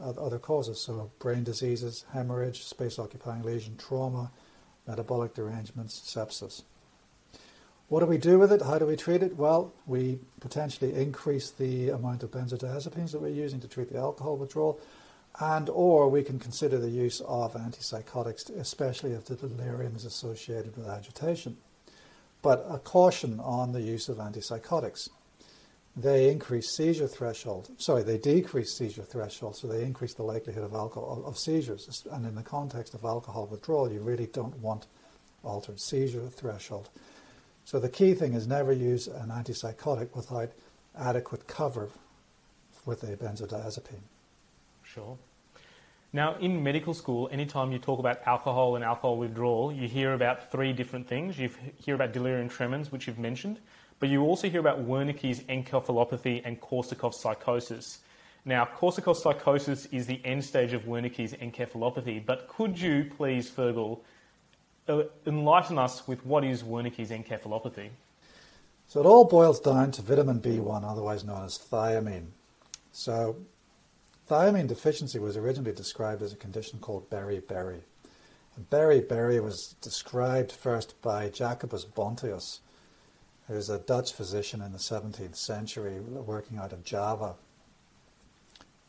other 0.00 0.40
causes. 0.40 0.80
So 0.80 1.12
brain 1.20 1.44
diseases, 1.44 2.04
hemorrhage, 2.12 2.64
space 2.64 2.98
occupying 2.98 3.42
lesion, 3.42 3.76
trauma, 3.76 4.32
metabolic 4.88 5.34
derangements, 5.34 6.00
sepsis. 6.00 6.62
What 7.88 8.00
do 8.00 8.06
we 8.06 8.18
do 8.18 8.38
with 8.38 8.50
it? 8.50 8.62
How 8.62 8.78
do 8.78 8.86
we 8.86 8.96
treat 8.96 9.22
it? 9.22 9.36
Well, 9.36 9.72
we 9.86 10.18
potentially 10.40 10.94
increase 10.94 11.50
the 11.50 11.90
amount 11.90 12.22
of 12.22 12.30
benzodiazepines 12.30 13.12
that 13.12 13.20
we're 13.20 13.28
using 13.28 13.60
to 13.60 13.68
treat 13.68 13.92
the 13.92 13.98
alcohol 13.98 14.36
withdrawal, 14.36 14.80
and 15.38 15.68
or 15.68 16.08
we 16.08 16.22
can 16.22 16.38
consider 16.38 16.78
the 16.78 16.88
use 16.88 17.20
of 17.20 17.52
antipsychotics, 17.54 18.48
especially 18.58 19.12
if 19.12 19.26
the 19.26 19.36
delirium 19.36 19.94
is 19.96 20.06
associated 20.06 20.76
with 20.76 20.88
agitation. 20.88 21.58
But 22.40 22.66
a 22.70 22.78
caution 22.78 23.38
on 23.40 23.72
the 23.72 23.82
use 23.82 24.08
of 24.08 24.16
antipsychotics. 24.16 25.10
They 25.96 26.30
increase 26.30 26.74
seizure 26.74 27.06
threshold. 27.06 27.70
Sorry, 27.78 28.02
they 28.02 28.18
decrease 28.18 28.76
seizure 28.76 29.02
threshold, 29.02 29.56
so 29.56 29.68
they 29.68 29.84
increase 29.84 30.14
the 30.14 30.24
likelihood 30.24 30.64
of 30.64 30.74
alcohol 30.74 31.22
of 31.24 31.38
seizures. 31.38 32.04
And 32.10 32.26
in 32.26 32.34
the 32.34 32.42
context 32.42 32.94
of 32.94 33.04
alcohol 33.04 33.46
withdrawal, 33.46 33.92
you 33.92 34.00
really 34.00 34.26
don't 34.26 34.58
want 34.58 34.86
altered 35.44 35.78
seizure 35.80 36.28
threshold. 36.28 36.88
So 37.64 37.78
the 37.78 37.88
key 37.88 38.14
thing 38.14 38.34
is 38.34 38.46
never 38.46 38.72
use 38.72 39.06
an 39.06 39.30
antipsychotic 39.30 40.14
without 40.14 40.50
adequate 40.98 41.46
cover 41.46 41.88
with 42.84 43.02
a 43.02 43.16
benzodiazepine. 43.16 44.02
Sure. 44.82 45.16
Now, 46.12 46.36
in 46.36 46.62
medical 46.62 46.94
school, 46.94 47.28
anytime 47.32 47.72
you 47.72 47.78
talk 47.78 47.98
about 47.98 48.20
alcohol 48.26 48.76
and 48.76 48.84
alcohol 48.84 49.16
withdrawal, 49.16 49.72
you 49.72 49.88
hear 49.88 50.12
about 50.12 50.52
three 50.52 50.72
different 50.72 51.08
things. 51.08 51.38
You 51.38 51.50
hear 51.76 51.96
about 51.96 52.12
delirium 52.12 52.48
tremens, 52.48 52.92
which 52.92 53.08
you've 53.08 53.18
mentioned, 53.18 53.58
but 53.98 54.08
you 54.08 54.22
also 54.22 54.48
hear 54.48 54.60
about 54.60 54.86
Wernicke's 54.86 55.40
encephalopathy 55.40 56.42
and 56.44 56.60
Korsakoff 56.60 57.14
psychosis. 57.14 58.00
Now, 58.44 58.64
Korsakoff 58.64 59.16
psychosis 59.16 59.86
is 59.86 60.06
the 60.06 60.20
end 60.24 60.44
stage 60.44 60.72
of 60.72 60.82
Wernicke's 60.82 61.32
encephalopathy, 61.32 62.24
but 62.24 62.46
could 62.46 62.78
you 62.78 63.10
please, 63.16 63.50
Fergal, 63.50 63.98
Uh, 64.86 65.04
enlighten 65.26 65.78
us 65.78 66.06
with 66.06 66.24
what 66.26 66.44
is 66.44 66.62
Wernicke's 66.62 67.10
encephalopathy? 67.10 67.88
So 68.86 69.00
it 69.00 69.06
all 69.06 69.24
boils 69.24 69.58
down 69.58 69.92
to 69.92 70.02
vitamin 70.02 70.40
B1, 70.40 70.84
otherwise 70.84 71.24
known 71.24 71.44
as 71.44 71.58
thiamine. 71.58 72.26
So 72.92 73.36
thiamine 74.28 74.68
deficiency 74.68 75.18
was 75.18 75.38
originally 75.38 75.72
described 75.72 76.20
as 76.20 76.34
a 76.34 76.36
condition 76.36 76.80
called 76.80 77.08
beriberi. 77.08 77.80
And 78.56 78.68
beriberi 78.68 79.42
was 79.42 79.74
described 79.80 80.52
first 80.52 81.00
by 81.00 81.30
Jacobus 81.30 81.86
Bontius, 81.86 82.60
who 83.48 83.54
was 83.54 83.70
a 83.70 83.78
Dutch 83.78 84.12
physician 84.12 84.60
in 84.60 84.72
the 84.72 84.78
17th 84.78 85.36
century 85.36 85.98
working 85.98 86.58
out 86.58 86.74
of 86.74 86.84
Java. 86.84 87.36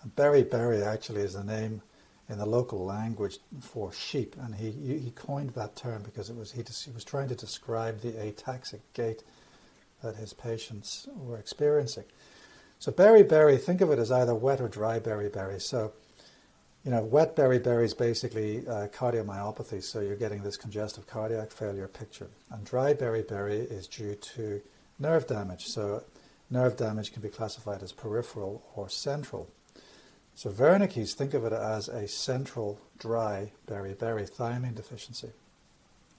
And 0.01 0.13
beriberi 0.13 0.85
actually 0.85 1.21
is 1.21 1.33
the 1.33 1.43
name 1.45 1.81
in 2.27 2.37
the 2.37 2.45
local 2.45 2.83
language 2.83 3.37
for 3.61 3.91
sheep, 3.93 4.35
and 4.41 4.55
he, 4.55 4.71
he 4.71 5.11
coined 5.11 5.51
that 5.51 5.75
term 5.75 6.01
because 6.01 6.29
it 6.29 6.35
was 6.35 6.51
he, 6.51 6.63
he 6.63 6.91
was 6.91 7.03
trying 7.03 7.27
to 7.29 7.35
describe 7.35 8.01
the 8.01 8.11
ataxic 8.13 8.79
gait 8.93 9.23
that 10.01 10.15
his 10.15 10.33
patients 10.33 11.07
were 11.15 11.37
experiencing. 11.37 12.05
So 12.79 12.91
beriberi, 12.91 13.59
think 13.59 13.81
of 13.81 13.91
it 13.91 13.99
as 13.99 14.11
either 14.11 14.35
wet 14.35 14.61
or 14.61 14.67
dry 14.67 14.99
beriberi. 14.99 15.61
So, 15.61 15.93
you 16.83 16.91
know, 16.91 17.03
wet 17.03 17.35
beriberi 17.35 17.85
is 17.85 17.93
basically 17.93 18.67
uh, 18.67 18.87
cardiomyopathy, 18.87 19.83
so 19.83 20.01
you're 20.01 20.15
getting 20.15 20.43
this 20.43 20.57
congestive 20.57 21.07
cardiac 21.07 21.51
failure 21.51 21.87
picture. 21.87 22.27
And 22.51 22.65
dry 22.65 22.93
beriberi 22.93 23.71
is 23.71 23.87
due 23.87 24.15
to 24.15 24.61
nerve 24.99 25.27
damage. 25.27 25.65
So 25.65 26.03
nerve 26.49 26.77
damage 26.77 27.13
can 27.13 27.21
be 27.21 27.29
classified 27.29 27.81
as 27.81 27.91
peripheral 27.91 28.63
or 28.75 28.89
central. 28.89 29.49
So 30.37 30.49
Wernicke's, 30.49 31.13
think 31.13 31.33
of 31.33 31.45
it 31.45 31.53
as 31.53 31.87
a 31.87 32.09
central 32.09 32.77
dry 32.99 33.53
beriberi 33.67 34.29
thiamine 34.29 34.75
deficiency. 34.75 35.29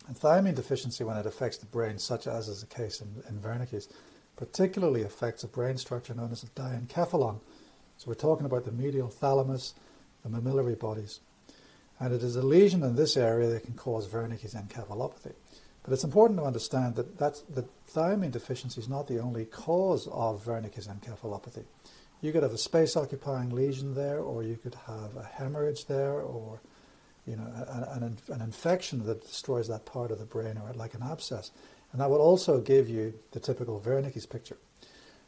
And 0.09 0.17
thiamine 0.17 0.55
deficiency, 0.55 1.05
when 1.05 1.19
it 1.19 1.27
affects 1.27 1.59
the 1.59 1.67
brain, 1.67 1.99
such 1.99 2.27
as 2.27 2.49
is 2.49 2.61
the 2.61 2.67
case 2.67 3.03
in, 3.03 3.23
in 3.29 3.41
Wernicke's, 3.41 3.89
particularly 4.37 5.03
affects 5.03 5.45
a 5.45 5.49
brain 5.49 5.77
structure 5.77 6.15
known 6.15 6.33
as 6.33 6.41
the 6.41 6.49
diencephalon. 6.49 7.41
So 7.99 8.09
we're 8.09 8.15
talking 8.15 8.47
about 8.47 8.65
the 8.65 8.73
medial 8.73 9.09
thalamus, 9.09 9.75
the 10.25 10.31
mammillary 10.31 10.79
bodies. 10.79 11.21
And 12.01 12.15
it 12.15 12.23
is 12.23 12.37
a 12.37 12.43
lesion 12.43 12.83
in 12.83 12.97
this 12.97 13.19
area 13.19 13.49
that 13.49 13.65
can 13.65 13.75
cause 13.75 14.09
Wernicke's 14.09 14.55
encephalopathy. 14.55 15.35
But 15.83 15.93
it's 15.93 16.05
important 16.05 16.39
to 16.41 16.45
understand 16.45 16.95
that 16.97 17.19
that's, 17.19 17.43
that 17.43 17.67
thiamine 17.87 18.33
deficiency 18.33 18.81
is 18.81 18.89
not 18.89 19.09
the 19.09 19.19
only 19.19 19.45
cause 19.45 20.09
of 20.09 20.45
Wernicke's 20.47 20.89
encephalopathy. 20.89 21.65
You 22.21 22.33
could 22.33 22.43
have 22.43 22.53
a 22.53 22.59
space 22.59 22.97
occupying 22.97 23.51
lesion 23.51 23.95
there, 23.95 24.21
or 24.21 24.43
you 24.43 24.57
could 24.57 24.75
have 24.87 25.17
a 25.17 25.25
hemorrhage 25.25 25.87
there, 25.87 26.21
or 26.21 26.61
you 27.27 27.37
know, 27.37 27.47
an, 27.69 28.17
an, 28.29 28.41
infection 28.41 29.05
that 29.05 29.23
destroys 29.23 29.67
that 29.69 29.85
part 29.85 30.11
of 30.11 30.19
the 30.19 30.25
brain, 30.25 30.59
or 30.59 30.73
like 30.75 30.95
an 30.95 31.03
abscess. 31.03 31.51
And 31.93 32.01
that 32.01 32.09
would 32.09 32.21
also 32.21 32.61
give 32.61 32.89
you 32.89 33.15
the 33.33 33.41
typical 33.41 33.81
Wernicke's 33.85 34.27
picture. 34.27 34.57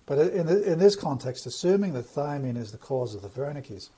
But 0.06 0.18
in, 0.18 0.46
the, 0.46 0.72
in 0.72 0.78
this 0.78 0.96
context, 0.96 1.44
assuming 1.44 1.92
that 1.94 2.06
thiamine 2.06 2.56
is 2.56 2.72
the 2.72 2.78
cause 2.78 3.14
of 3.14 3.22
the 3.22 3.28
Wernicke's, 3.28 3.90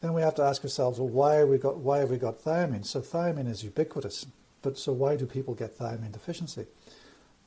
then 0.00 0.14
we 0.14 0.22
have 0.22 0.34
to 0.36 0.42
ask 0.42 0.62
ourselves, 0.64 0.98
well, 0.98 1.08
why 1.08 1.44
we 1.44 1.58
got, 1.58 1.78
why 1.78 1.98
have 1.98 2.10
we 2.10 2.16
got 2.16 2.42
thiamine? 2.42 2.86
So 2.86 3.00
thiamine 3.00 3.48
is 3.48 3.62
ubiquitous, 3.62 4.26
but 4.62 4.78
so 4.78 4.92
why 4.92 5.16
do 5.16 5.26
people 5.26 5.54
get 5.54 5.78
thiamine 5.78 6.12
deficiency? 6.12 6.66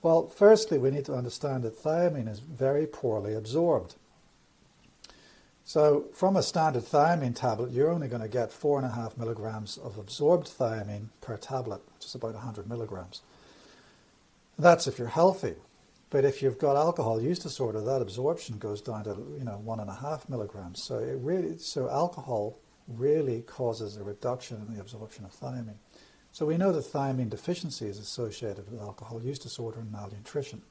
Well, 0.02 0.28
firstly, 0.30 0.78
we 0.78 0.92
need 0.92 1.06
to 1.06 1.16
understand 1.16 1.64
that 1.64 1.82
thiamine 1.82 2.30
is 2.30 2.40
very 2.40 2.86
poorly 2.86 3.34
absorbed. 3.34 3.96
So 5.68 6.06
from 6.14 6.38
a 6.38 6.44
standard 6.44 6.84
thiamine 6.84 7.36
tablet, 7.36 7.72
you're 7.72 7.90
only 7.90 8.08
going 8.08 8.22
to 8.22 8.28
get 8.28 8.52
four 8.52 8.78
and 8.78 8.86
a 8.86 8.92
half 8.92 9.18
milligrams 9.18 9.78
of 9.78 9.98
absorbed 9.98 10.48
thiamine 10.48 11.08
per 11.22 11.38
tablet, 11.38 11.82
which 11.96 12.06
is 12.06 12.14
about 12.14 12.36
100 12.36 12.70
milligrams. 12.70 13.24
That's 14.60 14.86
if 14.86 15.00
you're 15.00 15.08
healthy. 15.08 15.56
But 16.12 16.24
if 16.24 16.44
you've 16.44 16.60
got 16.60 16.78
alcohol 16.78 17.20
use 17.20 17.40
disorder, 17.40 17.82
that 17.82 18.00
absorption 18.00 18.60
goes 18.60 18.80
down 18.80 19.06
to 19.06 19.18
you 19.40 19.44
know 19.44 19.58
one 19.58 19.80
and 19.80 19.90
a 19.90 19.96
half 19.96 20.30
milligrams. 20.30 20.84
So 20.84 21.00
it 21.00 21.18
really, 21.20 21.58
so 21.58 21.90
alcohol 21.90 22.60
really 22.88 23.42
causes 23.42 23.98
a 23.98 24.04
reduction 24.04 24.64
in 24.68 24.76
the 24.76 24.80
absorption 24.80 25.26
of 25.26 25.34
thiamine. 25.34 25.80
So 26.32 26.46
we 26.46 26.58
know 26.58 26.72
that 26.74 26.86
thiamine 26.86 27.32
deficiency 27.32 27.88
is 27.88 27.98
associated 27.98 28.70
with 28.70 28.80
alcohol 28.82 29.20
use 29.24 29.40
disorder 29.40 29.80
and 29.80 29.92
malnutrition. 29.92 30.62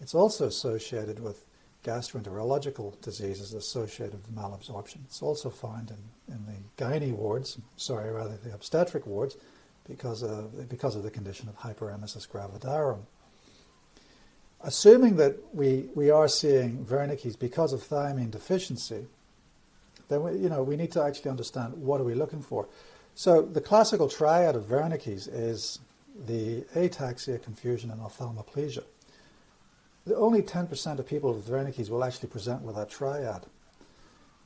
It's 0.00 0.14
also 0.14 0.46
associated 0.46 1.18
with 1.18 1.44
gastroenterological 1.84 3.00
diseases 3.00 3.54
associated 3.54 4.14
with 4.14 4.34
malabsorption. 4.34 4.98
It's 5.04 5.22
also 5.22 5.50
found 5.50 5.90
in, 5.90 6.34
in 6.34 6.46
the 6.46 6.84
gynae 6.84 7.12
wards, 7.12 7.58
sorry, 7.76 8.10
rather 8.10 8.36
the 8.36 8.54
obstetric 8.54 9.06
wards, 9.06 9.36
because 9.88 10.22
of, 10.22 10.68
because 10.68 10.94
of 10.94 11.02
the 11.02 11.10
condition 11.10 11.48
of 11.48 11.58
hyperemesis 11.58 12.28
gravidarum. 12.28 13.00
Assuming 14.60 15.16
that 15.16 15.36
we, 15.52 15.86
we 15.94 16.10
are 16.10 16.28
seeing 16.28 16.84
Wernicke's 16.84 17.34
because 17.34 17.72
of 17.72 17.82
thiamine 17.82 18.30
deficiency, 18.30 19.06
then 20.08 20.22
we, 20.22 20.38
you 20.38 20.48
know, 20.48 20.62
we 20.62 20.76
need 20.76 20.92
to 20.92 21.02
actually 21.02 21.30
understand 21.30 21.74
what 21.74 22.00
are 22.00 22.04
we 22.04 22.14
looking 22.14 22.42
for. 22.42 22.68
So 23.14 23.42
the 23.42 23.60
classical 23.60 24.08
triad 24.08 24.54
of 24.54 24.64
Wernicke's 24.64 25.26
is 25.26 25.80
the 26.26 26.62
ataxia, 26.76 27.42
confusion, 27.42 27.90
and 27.90 28.00
ophthalmoplegia. 28.00 28.84
Only 30.10 30.42
10% 30.42 30.98
of 30.98 31.06
people 31.06 31.32
with 31.32 31.48
Wernicke's 31.48 31.90
will 31.90 32.02
actually 32.02 32.28
present 32.28 32.62
with 32.62 32.76
that 32.76 32.90
triad. 32.90 33.46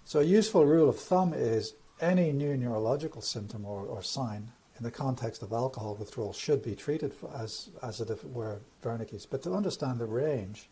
So 0.05 0.21
a 0.21 0.25
useful 0.25 0.67
rule 0.67 0.89
of 0.89 0.99
thumb 0.99 1.33
is 1.35 1.75
any 2.01 2.31
new 2.33 2.57
neurological 2.57 3.23
symptom 3.23 3.65
or, 3.65 3.87
or 3.87 4.03
sign 4.03 4.53
in 4.77 4.85
the 4.85 4.91
context 4.91 5.43
of 5.43 5.53
alcohol 5.53 5.95
withdrawal 5.95 6.33
should 6.33 6.63
be 6.63 6.75
treated 6.75 7.15
as, 7.35 7.71
as 7.83 8.01
if 8.01 8.11
it 8.11 8.25
were 8.25 8.61
Wernicke's. 8.83 9.25
But 9.25 9.43
to 9.45 9.55
understand 9.55 9.99
the 9.99 10.05
range, 10.05 10.69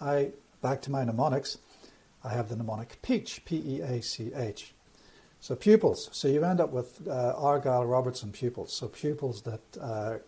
I, 0.00 0.32
back 0.60 0.82
to 0.82 0.90
my 0.90 1.04
mnemonics, 1.04 1.58
I 2.24 2.30
have 2.30 2.48
the 2.48 2.56
mnemonic 2.56 3.00
PEACH, 3.02 3.44
P-E-A-C-H. 3.44 4.74
So 5.40 5.54
pupils. 5.54 6.08
So 6.12 6.26
you 6.26 6.42
end 6.44 6.60
up 6.60 6.72
with 6.72 7.06
uh, 7.06 7.34
Argyll-Robertson 7.36 8.32
pupils. 8.32 8.72
So 8.72 8.88
pupils 8.88 9.42
that 9.42 9.60
uh, 9.80 10.18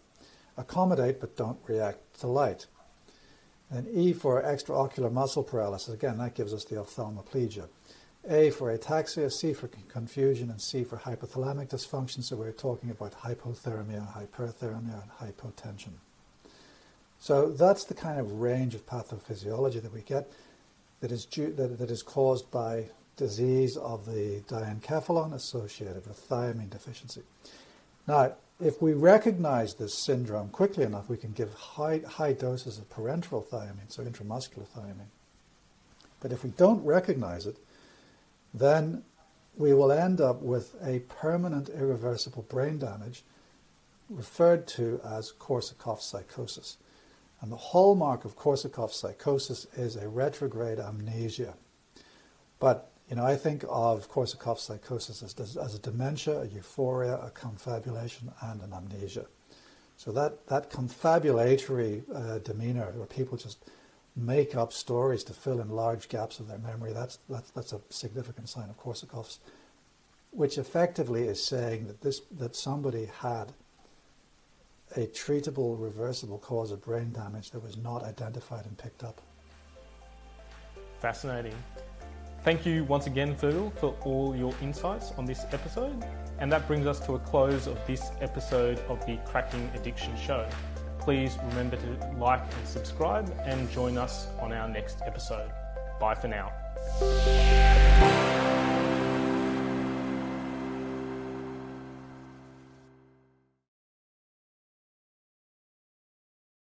accommodate 0.57 1.21
but 1.21 1.37
don't 1.37 1.59
react 1.67 2.21
to 2.21 2.29
light. 2.29 2.67
And 3.71 3.87
E 3.97 4.13
for 4.13 4.43
extraocular 4.43 5.13
muscle 5.13 5.45
paralysis. 5.45 5.95
Again, 5.95 6.19
that 6.19 6.35
gives 6.35 6.53
us 6.53 6.65
the 6.65 6.77
ophthalmoplegia. 6.77 7.69
A 8.29 8.51
for 8.51 8.77
ataxia, 8.77 9.31
C 9.33 9.53
for 9.53 9.69
confusion, 9.69 10.51
and 10.51 10.61
C 10.61 10.85
for 10.85 10.99
hypothalamic 10.99 11.69
dysfunction. 11.69 12.23
So 12.23 12.37
we're 12.37 12.53
talking 12.53 12.91
about 12.91 13.13
hypothermia, 13.13 14.13
hyperthermia, 14.13 15.03
and 15.03 15.11
hypotension. 15.21 15.93
So 17.19 17.51
that's 17.51 17.85
the 17.85 17.95
kind 17.95 18.19
of 18.19 18.41
range 18.41 18.75
of 18.75 18.87
pathophysiology 18.87 19.81
that 19.83 19.93
we 19.93 20.03
get 20.03 20.31
that 21.01 21.13
is, 21.13 21.25
due, 21.25 21.53
that, 21.53 21.79
that 21.79 21.91
is 21.91 22.03
caused 22.03 22.51
by 22.51 22.87
disease 23.17 23.77
of 23.77 24.07
the 24.07 24.43
diencephalon 24.49 25.35
associated 25.35 26.07
with 26.07 26.29
thiamine 26.29 26.71
deficiency. 26.71 27.23
Now, 28.07 28.35
if 28.61 28.83
we 28.83 28.93
recognize 28.93 29.75
this 29.75 29.95
syndrome 29.95 30.51
quickly 30.51 30.85
enough, 30.85 31.09
we 31.09 31.17
can 31.17 31.33
give 31.33 31.53
high, 31.55 32.03
high 32.07 32.33
doses 32.33 32.79
of 32.79 32.89
parenteral 32.91 33.47
thiamine, 33.47 33.89
so 33.89 34.03
intramuscular 34.03 34.67
thiamine. 34.77 35.11
But 36.21 36.33
if 36.33 36.45
we 36.45 36.51
don't 36.51 36.85
recognize 36.85 37.47
it, 37.47 37.57
then 38.53 39.03
we 39.57 39.73
will 39.73 39.93
end 39.93 40.21
up 40.21 40.43
with 40.43 40.75
a 40.83 41.01
permanent 41.01 41.69
irreversible 41.69 42.43
brain 42.43 42.79
damage 42.79 43.25
referred 44.09 44.67
to 44.67 45.01
as 45.05 45.33
Korsakoff 45.39 46.01
psychosis. 46.01 46.77
And 47.41 47.51
the 47.51 47.57
hallmark 47.57 48.25
of 48.25 48.37
Korsakoff 48.37 48.93
psychosis 48.93 49.67
is 49.77 49.97
a 49.97 50.09
retrograde 50.09 50.79
amnesia. 50.79 51.55
But, 52.59 52.90
you 53.11 53.17
know, 53.17 53.25
I 53.25 53.35
think 53.35 53.65
of 53.69 54.09
Korsakoff 54.09 54.61
psychosis 54.61 55.23
as, 55.25 55.57
as 55.57 55.75
a 55.75 55.81
dementia, 55.81 56.43
a 56.43 56.47
euphoria, 56.47 57.17
a 57.17 57.31
confabulation, 57.31 58.31
and 58.41 58.63
an 58.63 58.73
amnesia. 58.73 59.27
So 59.97 60.13
that, 60.13 60.47
that 60.47 60.71
confabulatory 60.71 62.05
uh, 62.15 62.39
demeanor, 62.39 62.93
where 62.95 63.07
people 63.07 63.37
just 63.37 63.59
make 64.15 64.55
up 64.55 64.73
stories 64.73 65.25
to 65.25 65.33
fill 65.33 65.61
in 65.61 65.71
large 65.71 66.09
gaps 66.09 66.39
of 66.39 66.47
their 66.47 66.59
memory, 66.59 66.93
that's, 66.93 67.19
that's, 67.29 67.51
that's 67.51 67.73
a 67.73 67.81
significant 67.91 68.49
sign 68.49 68.71
of 68.71 68.79
Korsakoff's, 68.79 69.41
which 70.31 70.57
effectively 70.57 71.25
is 71.25 71.45
saying 71.45 71.89
that, 71.89 72.01
this, 72.03 72.21
that 72.39 72.55
somebody 72.55 73.09
had 73.21 73.53
a 74.97 75.07
treatable, 75.07 75.81
reversible 75.81 76.39
cause 76.39 76.71
of 76.71 76.81
brain 76.81 77.13
damage 77.13 77.51
that 77.51 77.63
was 77.63 77.77
not 77.77 78.05
identified 78.05 78.67
and 78.67 78.79
picked 78.79 79.03
up. 79.03 79.21
Fascinating. 81.01 81.55
Thank 82.43 82.65
you 82.65 82.85
once 82.85 83.07
again, 83.07 83.35
Fergal, 83.37 83.71
for 83.75 83.95
all 84.03 84.35
your 84.35 84.55
insights 84.63 85.13
on 85.19 85.27
this 85.27 85.45
episode. 85.53 86.05
And 86.39 86.51
that 86.51 86.67
brings 86.67 86.87
us 86.87 86.99
to 87.01 87.15
a 87.17 87.19
close 87.19 87.67
of 87.67 87.79
this 87.87 88.13
episode 88.23 88.79
of 88.89 89.05
the 89.05 89.19
Cracking 89.27 89.71
Addiction 89.75 90.17
Show. 90.17 90.49
Please 90.99 91.37
remember 91.51 91.77
to 91.77 92.13
like 92.19 92.41
and 92.41 92.67
subscribe 92.67 93.31
and 93.45 93.71
join 93.71 93.99
us 93.99 94.29
on 94.41 94.53
our 94.53 94.69
next 94.69 95.01
episode. 95.05 95.51
Bye 96.01 96.15
for 96.15 96.29
now. 96.29 96.51